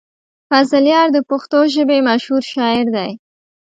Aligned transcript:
فضلیار 0.49 1.07
د 1.15 1.17
پښتو 1.29 1.59
ژبې 1.73 1.99
مشهور 2.09 2.43
شاعر 2.53 2.85
دی. 2.95 3.11